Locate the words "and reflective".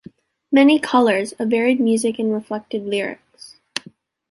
2.17-2.83